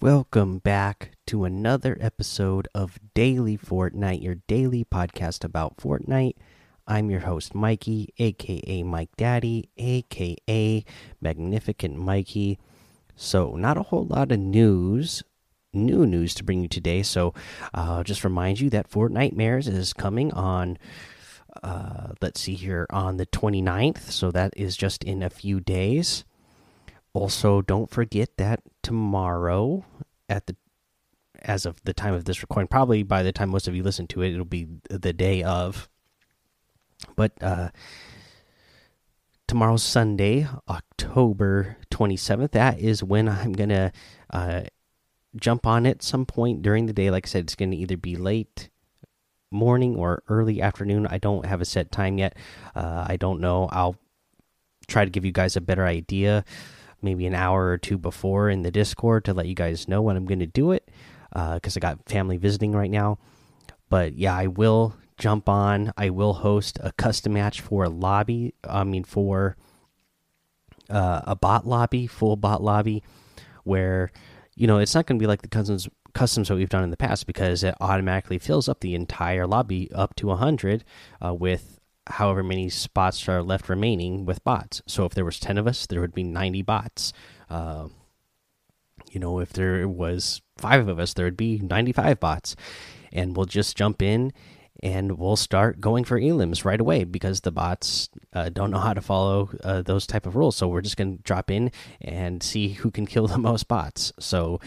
[0.00, 6.36] Welcome back to another episode of Daily Fortnite, your daily podcast about Fortnite.
[6.86, 10.84] I'm your host, Mikey, aka Mike Daddy, aka
[11.20, 12.60] Magnificent Mikey.
[13.16, 15.24] So, not a whole lot of news,
[15.72, 17.02] new news to bring you today.
[17.02, 17.34] So,
[17.74, 20.78] uh, just remind you that Fortnitemares is coming on,
[21.64, 24.12] uh, let's see here, on the 29th.
[24.12, 26.24] So, that is just in a few days.
[27.18, 29.84] Also, don't forget that tomorrow
[30.28, 30.54] at the
[31.42, 34.06] as of the time of this recording, probably by the time most of you listen
[34.06, 35.88] to it, it'll be the day of.
[37.16, 37.70] But uh
[39.48, 42.52] tomorrow's Sunday, October 27th.
[42.52, 43.90] That is when I'm going to
[44.30, 44.62] uh
[45.34, 47.10] jump on it some point during the day.
[47.10, 48.68] Like I said, it's going to either be late
[49.50, 51.08] morning or early afternoon.
[51.08, 52.36] I don't have a set time yet.
[52.76, 53.68] Uh, I don't know.
[53.72, 53.96] I'll
[54.86, 56.44] try to give you guys a better idea
[57.02, 60.16] maybe an hour or two before in the Discord to let you guys know when
[60.16, 60.88] I'm going to do it
[61.30, 63.18] because uh, I got family visiting right now.
[63.88, 65.92] But yeah, I will jump on.
[65.96, 68.54] I will host a custom match for a lobby.
[68.64, 69.56] I mean, for
[70.90, 73.02] uh, a bot lobby, full bot lobby,
[73.64, 74.10] where
[74.54, 76.90] you know it's not going to be like the customs customs that we've done in
[76.90, 80.82] the past because it automatically fills up the entire lobby up to 100
[81.24, 81.77] uh, with
[82.08, 84.82] however many spots are left remaining with bots.
[84.86, 87.12] So if there was 10 of us, there would be 90 bots.
[87.50, 87.88] Uh,
[89.10, 92.56] you know, if there was 5 of us, there would be 95 bots.
[93.12, 94.32] And we'll just jump in
[94.80, 98.94] and we'll start going for elims right away because the bots uh, don't know how
[98.94, 100.56] to follow uh, those type of rules.
[100.56, 104.12] So we're just going to drop in and see who can kill the most bots.
[104.20, 104.60] So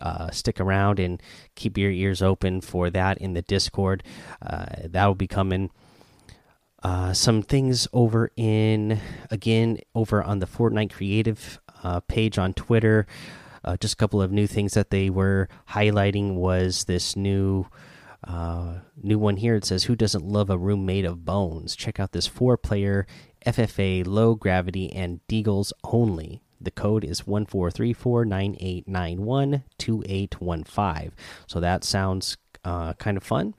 [0.00, 1.22] uh, stick around and
[1.54, 4.02] keep your ears open for that in the Discord.
[4.42, 5.70] Uh, that will be coming
[6.86, 9.00] uh, some things over in
[9.32, 13.08] again over on the Fortnite Creative uh, page on Twitter.
[13.64, 17.66] Uh, just a couple of new things that they were highlighting was this new
[18.22, 19.56] uh, new one here.
[19.56, 23.04] It says, "Who doesn't love a room made of bones?" Check out this four-player
[23.44, 26.40] FFA low gravity and Deagles only.
[26.60, 31.16] The code is one four three four nine eight nine one two eight one five.
[31.48, 33.54] So that sounds uh, kind of fun.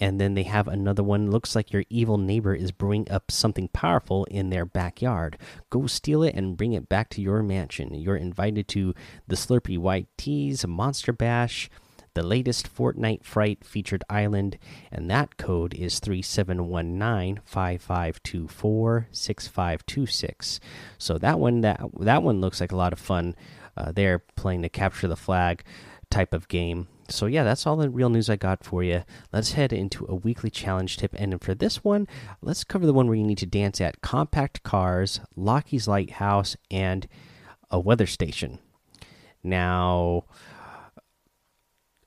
[0.00, 1.30] And then they have another one.
[1.30, 5.38] Looks like your evil neighbor is brewing up something powerful in their backyard.
[5.70, 7.94] Go steal it and bring it back to your mansion.
[7.94, 8.94] You're invited to
[9.28, 11.70] the Slurpy White Teas Monster Bash,
[12.14, 14.58] the latest Fortnite Fright featured island,
[14.90, 20.60] and that code is 3719 5524 6526.
[20.98, 23.34] So that one that that one looks like a lot of fun.
[23.76, 25.64] Uh, they're playing to capture the flag
[26.10, 29.04] type of game so yeah, that's all the real news I got for you.
[29.32, 32.06] Let's head into a weekly challenge tip, and for this one,
[32.42, 37.06] let's cover the one where you need to dance at compact cars, Lockie's Lighthouse, and
[37.70, 38.58] a weather station.
[39.42, 40.24] Now,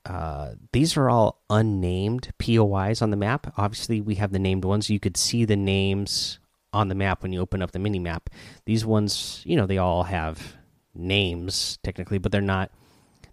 [0.04, 3.52] uh, these are all unnamed POIs on the map.
[3.56, 4.90] Obviously, we have the named ones.
[4.90, 6.38] You could see the names
[6.72, 8.30] on the map when you open up the mini map.
[8.64, 10.54] These ones, you know, they all have
[10.94, 12.70] names technically, but they're not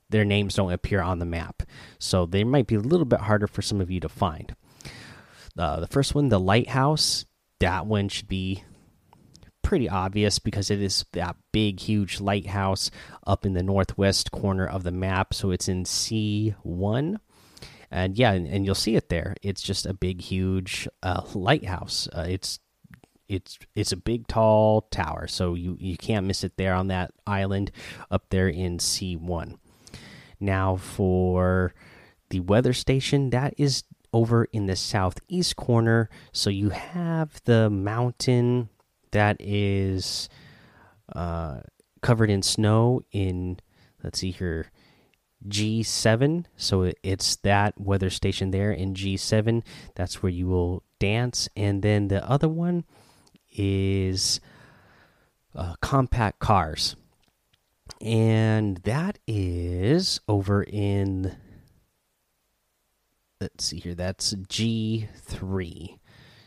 [0.10, 1.64] their names don't appear on the map.
[2.00, 4.56] So they might be a little bit harder for some of you to find.
[5.58, 7.26] Uh, the first one, the lighthouse,
[7.60, 8.64] that one should be
[9.64, 12.92] pretty obvious because it is that big, huge lighthouse
[13.26, 15.34] up in the northwest corner of the map.
[15.34, 17.18] So it's in C1.
[17.90, 19.36] And yeah, and, and you'll see it there.
[19.42, 22.08] It's just a big, huge uh, lighthouse.
[22.14, 22.60] Uh, it's
[23.28, 27.12] it's it's a big tall tower so you you can't miss it there on that
[27.26, 27.72] island
[28.12, 29.58] up there in c1
[30.40, 31.74] now, for
[32.30, 36.10] the weather station, that is over in the southeast corner.
[36.32, 38.70] So you have the mountain
[39.12, 40.30] that is
[41.14, 41.60] uh,
[42.02, 43.60] covered in snow in,
[44.04, 44.72] let's see here,
[45.48, 46.46] G7.
[46.56, 49.64] So it's that weather station there in G7.
[49.96, 51.50] That's where you will dance.
[51.56, 52.86] And then the other one
[53.52, 54.40] is
[55.56, 56.96] uh, compact cars
[58.06, 61.36] and that is over in
[63.42, 65.98] let's see here that's G3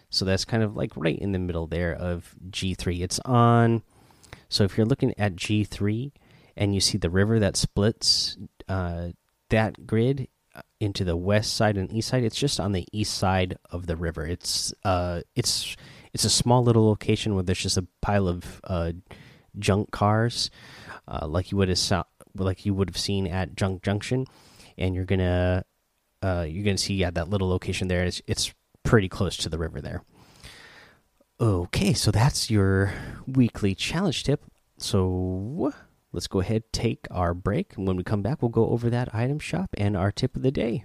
[0.09, 3.83] so that's kind of like right in the middle there of G3 it's on
[4.49, 6.13] so if you're looking at G3
[6.57, 8.39] and you see the river that splits
[8.69, 9.09] uh,
[9.51, 13.15] that grid uh, into the west side and east side it's just on the east
[13.15, 14.25] side of the river.
[14.25, 15.77] It's uh it's
[16.13, 18.93] it's a small little location where there's just a pile of uh,
[19.59, 20.51] junk cars
[21.09, 24.27] uh, like you would have like you would have seen at Junk Junction,
[24.77, 25.65] and you're gonna
[26.23, 28.05] uh, you're gonna see yeah that little location there.
[28.05, 28.53] It's it's
[28.83, 30.03] pretty close to the river there.
[31.41, 32.93] Okay, so that's your
[33.27, 34.45] weekly challenge tip.
[34.77, 35.73] So
[36.13, 37.77] let's go ahead take our break.
[37.77, 40.43] And when we come back, we'll go over that item shop and our tip of
[40.43, 40.85] the day.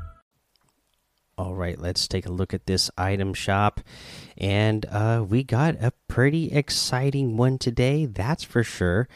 [1.61, 3.81] Right, let's take a look at this item shop.
[4.35, 9.07] And uh, we got a pretty exciting one today, that's for sure.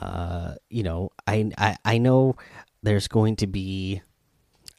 [0.00, 2.36] Uh, you know, I, I, I know
[2.84, 4.00] there's going to be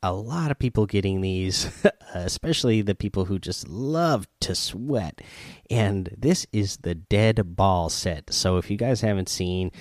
[0.01, 1.69] a lot of people getting these,
[2.13, 5.21] especially the people who just love to sweat.
[5.69, 8.33] And this is the Dead Ball set.
[8.33, 9.73] So if you guys haven't seen,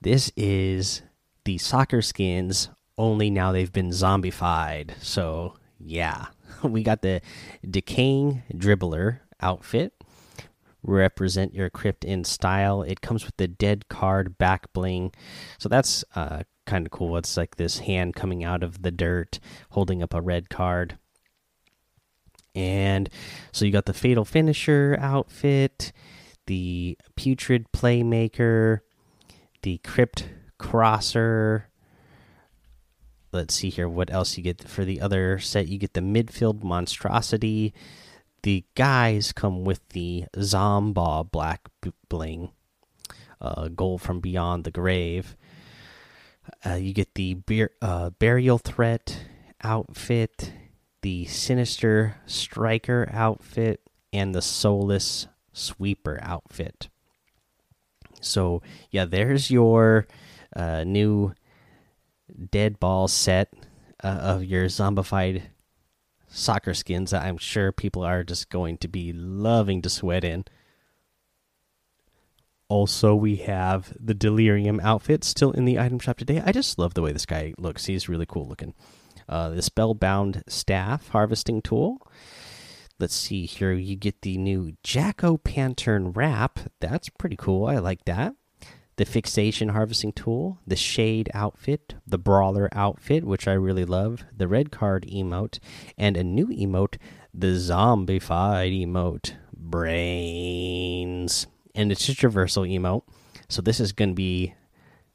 [0.00, 1.02] this is
[1.44, 4.92] the soccer skins, only now they've been zombified.
[5.02, 6.26] So yeah,
[6.62, 7.20] we got the
[7.68, 9.94] decaying dribbler outfit.
[10.82, 12.82] Represent your crypt in style.
[12.82, 15.12] It comes with the dead card back bling,
[15.58, 17.16] so that's uh, kind of cool.
[17.18, 20.96] It's like this hand coming out of the dirt, holding up a red card.
[22.54, 23.08] And
[23.52, 25.92] so you got the fatal finisher outfit,
[26.46, 28.80] the putrid playmaker,
[29.62, 31.69] the crypt crosser,
[33.32, 35.68] let's see here what else you get for the other set.
[35.68, 37.72] You get the midfield monstrosity.
[38.42, 41.68] The guys come with the zomba black
[42.08, 42.50] bling
[43.40, 45.36] uh, goal from beyond the grave.
[46.64, 47.38] Uh, you get the
[47.82, 49.24] uh, burial threat
[49.62, 50.52] outfit
[51.02, 53.80] the sinister striker outfit
[54.12, 56.88] and the soulless sweeper outfit.
[58.20, 60.06] So yeah there's your
[60.54, 61.34] uh, new
[62.30, 63.52] dead ball set
[64.02, 65.42] uh, of your zombified
[66.28, 70.44] soccer skins that I'm sure people are just going to be loving to sweat in.
[72.68, 76.40] Also, we have the Delirium outfit still in the item shop today.
[76.44, 77.86] I just love the way this guy looks.
[77.86, 78.74] He's really cool looking.
[79.28, 81.98] Uh, the Spellbound Staff harvesting tool.
[83.00, 83.72] Let's see here.
[83.72, 86.60] You get the new Jack-O Pantern wrap.
[86.80, 87.66] That's pretty cool.
[87.66, 88.34] I like that
[89.00, 94.46] the fixation harvesting tool, the shade outfit, the brawler outfit, which I really love, the
[94.46, 95.58] red card emote,
[95.96, 96.98] and a new emote,
[97.32, 101.46] the zombified emote, brains.
[101.74, 103.04] And it's just reversal emote.
[103.48, 104.52] So this is going to be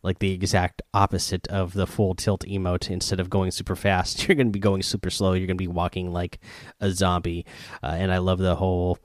[0.01, 2.89] like the exact opposite of the full tilt emote.
[2.89, 5.33] Instead of going super fast, you're going to be going super slow.
[5.33, 6.39] You're going to be walking like
[6.79, 7.45] a zombie.
[7.83, 8.97] Uh, and I love the whole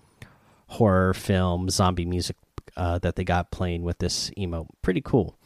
[0.68, 2.36] horror film zombie music
[2.80, 4.68] uh, that they got playing with this emote.
[4.80, 5.38] Pretty cool.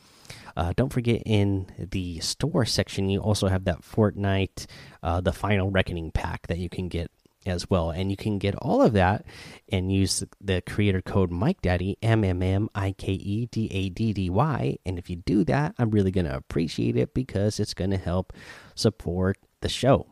[0.56, 4.66] Uh, don't forget in the store section, you also have that Fortnite,
[5.02, 7.10] uh, the Final Reckoning pack that you can get
[7.44, 7.90] as well.
[7.90, 9.26] And you can get all of that
[9.68, 13.88] and use the creator code Mike Daddy M M M I K E D A
[13.88, 14.78] D D Y.
[14.86, 17.98] And if you do that, I'm really going to appreciate it because it's going to
[17.98, 18.32] help
[18.76, 20.06] support the show.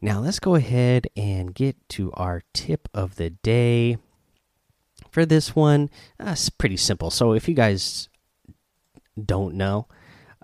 [0.00, 3.98] Now, let's go ahead and get to our tip of the day
[5.16, 5.88] for this one,
[6.20, 7.10] uh, it's pretty simple.
[7.10, 8.10] So if you guys
[9.18, 9.88] don't know,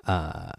[0.06, 0.52] uh,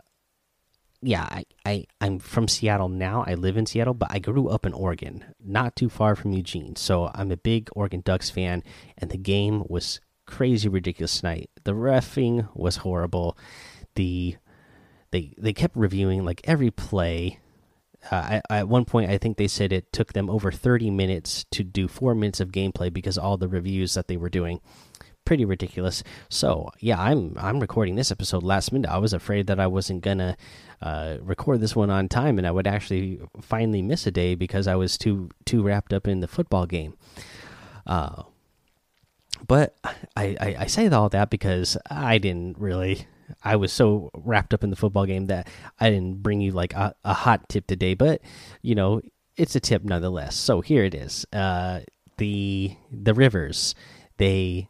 [1.02, 3.24] yeah, I, I I'm from Seattle now.
[3.26, 6.76] I live in Seattle, but I grew up in Oregon, not too far from Eugene.
[6.76, 8.62] So I'm a big Oregon Ducks fan,
[9.00, 11.50] and the game was crazy ridiculous tonight.
[11.64, 13.36] The refing was horrible.
[13.96, 14.36] The
[15.10, 17.40] they they kept reviewing like every play
[18.12, 21.46] uh, I, at one point, I think they said it took them over 30 minutes
[21.52, 24.60] to do four minutes of gameplay because all the reviews that they were doing.
[25.26, 26.04] Pretty ridiculous.
[26.28, 28.92] So yeah, I'm I'm recording this episode last minute.
[28.92, 30.36] I was afraid that I wasn't gonna
[30.82, 34.68] uh, record this one on time, and I would actually finally miss a day because
[34.68, 36.98] I was too too wrapped up in the football game.
[37.88, 38.24] Uh,
[39.48, 39.78] but
[40.16, 43.08] I, I, I say all that because I didn't really
[43.44, 45.48] I was so wrapped up in the football game that
[45.80, 48.22] I didn't bring you like a, a hot tip today, but
[48.62, 49.02] you know,
[49.36, 50.36] it's a tip nonetheless.
[50.36, 51.26] So here it is.
[51.34, 51.82] Uh,
[52.18, 53.76] the the rivers,
[54.18, 54.70] they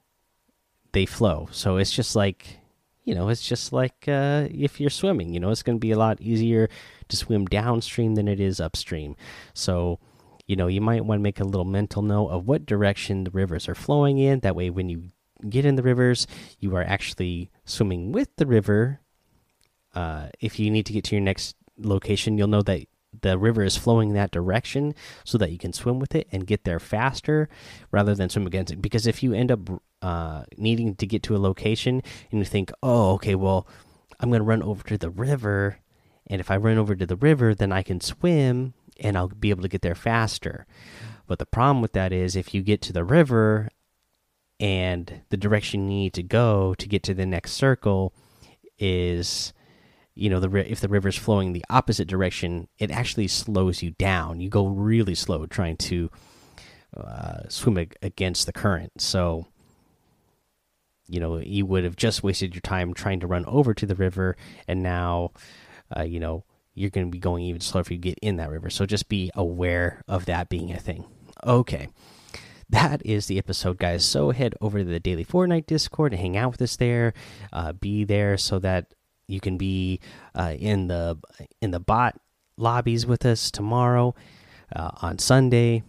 [0.93, 1.49] they flow.
[1.51, 2.59] So it's just like
[3.03, 5.33] you know, it's just like uh, if you're swimming.
[5.33, 6.69] You know, it's going to be a lot easier
[7.09, 9.15] to swim downstream than it is upstream.
[9.53, 9.99] So
[10.47, 13.31] you know, you might want to make a little mental note of what direction the
[13.31, 14.39] rivers are flowing in.
[14.41, 15.11] That way, when you
[15.49, 16.27] get in the rivers,
[16.59, 18.99] you are actually swimming with the river.
[19.93, 22.87] Uh, if you need to get to your next location, you'll know that
[23.21, 26.63] the river is flowing that direction so that you can swim with it and get
[26.63, 27.47] there faster
[27.91, 29.59] rather than swim against it because if you end up
[30.01, 32.01] uh, needing to get to a location
[32.31, 33.67] and you think oh okay well
[34.19, 35.77] i'm going to run over to the river
[36.27, 39.49] and if i run over to the river then i can swim and i'll be
[39.49, 40.65] able to get there faster
[41.27, 43.69] but the problem with that is if you get to the river
[44.63, 48.13] and the direction you need to go to get to the next circle
[48.79, 49.51] is
[50.15, 54.39] you know the if the river's flowing the opposite direction it actually slows you down.
[54.39, 56.09] You go really slow trying to
[56.95, 59.01] uh, swim against the current.
[59.01, 59.47] So
[61.09, 63.95] you know you would have just wasted your time trying to run over to the
[63.95, 65.31] river and now
[65.95, 68.49] uh, you know you're going to be going even slower if you get in that
[68.49, 68.69] river.
[68.69, 71.03] So just be aware of that being a thing.
[71.45, 71.89] Okay
[72.69, 74.05] that is the episode, guys.
[74.05, 77.13] So head over to the Daily Fortnite Discord and hang out with us there.
[77.51, 78.93] Uh, be there so that
[79.27, 79.99] you can be
[80.35, 81.17] uh, in the
[81.61, 82.19] in the bot
[82.57, 84.13] lobbies with us tomorrow
[84.75, 85.83] uh, on Sunday.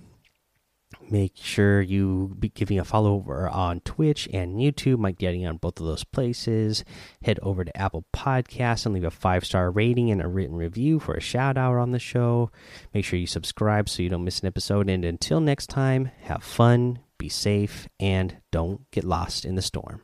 [1.11, 4.99] Make sure you be giving a follow over on Twitch and YouTube.
[4.99, 6.85] Mike Daddy on both of those places.
[7.23, 10.99] Head over to Apple Podcasts and leave a five star rating and a written review
[10.99, 12.51] for a shout out on the show.
[12.95, 14.89] Make sure you subscribe so you don't miss an episode.
[14.89, 20.01] And until next time, have fun, be safe, and don't get lost in the storm.